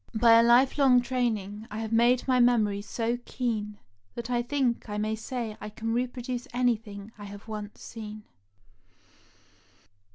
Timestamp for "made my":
1.93-2.39